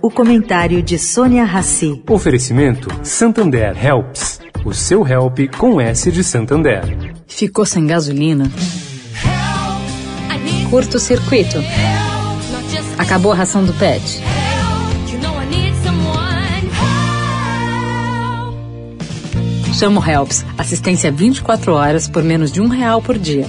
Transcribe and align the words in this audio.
O 0.00 0.10
comentário 0.10 0.82
de 0.82 0.98
Sônia 0.98 1.44
Rassi. 1.44 2.02
Oferecimento 2.08 2.88
Santander 3.02 3.76
Helps. 3.84 4.40
O 4.64 4.72
seu 4.72 5.06
help 5.06 5.38
com 5.56 5.80
S 5.80 6.12
de 6.12 6.22
Santander. 6.22 7.14
Ficou 7.26 7.64
sem 7.64 7.86
gasolina? 7.86 8.50
Curto 10.70 10.98
circuito. 10.98 11.58
Acabou 12.98 13.32
a 13.32 13.34
ração 13.34 13.64
do 13.64 13.72
pet. 13.74 14.22
Chama 19.72 20.00
o 20.00 20.04
Helps. 20.04 20.44
Assistência 20.58 21.10
24 21.10 21.72
horas 21.72 22.08
por 22.08 22.22
menos 22.22 22.52
de 22.52 22.60
um 22.60 22.68
real 22.68 23.00
por 23.00 23.18
dia. 23.18 23.46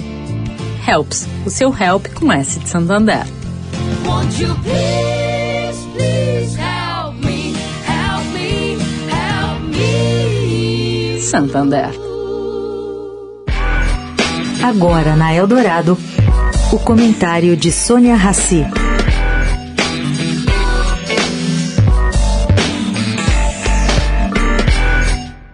Helps. 0.86 1.28
O 1.44 1.50
seu 1.50 1.74
help 1.76 2.06
com 2.14 2.32
S 2.32 2.58
de 2.58 2.68
Santander. 2.68 3.24
Won't 4.06 4.42
you 4.42 4.54
please, 4.62 5.19
Santander. 11.30 11.90
Agora 14.64 15.14
na 15.14 15.32
Eldorado, 15.32 15.96
o 16.72 16.78
comentário 16.80 17.56
de 17.56 17.70
Sônia 17.70 18.16
Rassi. 18.16 18.66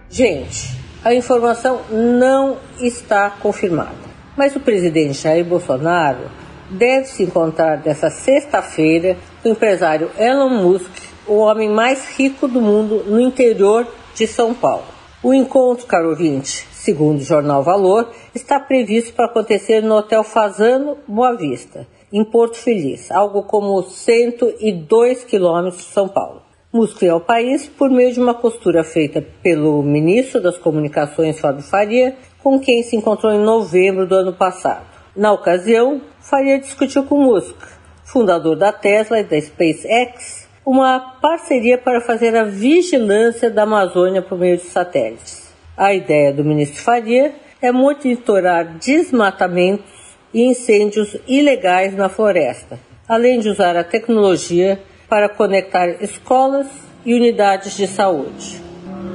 Gente, 0.09 0.75
a 1.05 1.13
informação 1.13 1.81
não 1.91 2.57
está 2.79 3.29
confirmada, 3.29 3.93
mas 4.35 4.55
o 4.55 4.59
presidente 4.59 5.13
Jair 5.13 5.45
Bolsonaro 5.45 6.31
deve 6.71 7.05
se 7.05 7.21
encontrar 7.21 7.83
nesta 7.85 8.09
sexta-feira 8.09 9.15
com 9.43 9.49
o 9.49 9.51
empresário 9.51 10.09
Elon 10.17 10.49
Musk, 10.49 10.89
o 11.27 11.35
homem 11.35 11.69
mais 11.69 12.17
rico 12.17 12.47
do 12.47 12.59
mundo 12.59 13.03
no 13.05 13.19
interior 13.19 13.85
de 14.15 14.25
São 14.25 14.55
Paulo. 14.55 14.96
O 15.27 15.33
encontro, 15.33 15.85
caro 15.85 16.11
ouvinte, 16.11 16.65
segundo 16.71 17.19
o 17.19 17.25
jornal 17.25 17.61
Valor, 17.61 18.09
está 18.33 18.61
previsto 18.61 19.13
para 19.13 19.25
acontecer 19.25 19.83
no 19.83 19.95
Hotel 19.95 20.23
Fazano 20.23 20.99
Boa 21.05 21.35
Vista, 21.35 21.85
em 22.13 22.23
Porto 22.23 22.55
Feliz, 22.55 23.11
algo 23.11 23.43
como 23.43 23.83
102 23.83 25.25
quilômetros 25.25 25.83
de 25.83 25.89
São 25.89 26.07
Paulo. 26.07 26.43
Musk 26.71 27.03
ao 27.03 27.19
país 27.19 27.67
por 27.67 27.89
meio 27.89 28.13
de 28.13 28.21
uma 28.21 28.35
costura 28.35 28.85
feita 28.85 29.21
pelo 29.43 29.83
ministro 29.83 30.41
das 30.41 30.57
Comunicações, 30.57 31.37
Fábio 31.37 31.61
Faria, 31.61 32.15
com 32.41 32.57
quem 32.57 32.81
se 32.81 32.95
encontrou 32.95 33.33
em 33.33 33.43
novembro 33.43 34.07
do 34.07 34.15
ano 34.15 34.31
passado. 34.31 34.85
Na 35.13 35.33
ocasião, 35.33 35.99
Faria 36.21 36.57
discutiu 36.57 37.03
com 37.03 37.21
Musk, 37.21 37.57
fundador 38.05 38.55
da 38.55 38.71
Tesla 38.71 39.19
e 39.19 39.25
da 39.25 39.41
SpaceX, 39.41 40.46
uma 40.67 40.99
parceria 40.99 41.77
para 41.77 42.01
fazer 42.01 42.35
a 42.35 42.43
vigilância 42.43 43.49
da 43.49 43.63
Amazônia 43.63 44.21
por 44.21 44.37
meio 44.37 44.57
de 44.57 44.63
satélites. 44.63 45.49
A 45.77 45.93
ideia 45.93 46.33
do 46.33 46.43
ministro 46.43 46.83
Faria 46.83 47.33
é 47.61 47.71
monitorar 47.71 48.65
desmatamentos 48.77 49.89
e 50.33 50.43
incêndios 50.43 51.15
ilegais 51.25 51.95
na 51.95 52.09
floresta, 52.09 52.77
além 53.07 53.39
de 53.39 53.47
usar 53.47 53.77
a 53.77 53.83
tecnologia 53.83 54.77
para 55.07 55.29
conectar 55.29 56.03
escolas 56.03 56.67
e 57.05 57.13
unidades 57.13 57.77
de 57.77 57.87
saúde. 57.87 58.61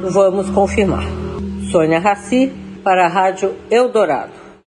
Vamos 0.00 0.48
confirmar. 0.48 1.04
Sônia 1.70 1.98
Raci, 1.98 2.50
para 2.82 3.04
a 3.04 3.08
Rádio 3.08 3.54
Eldorado. 3.70 4.41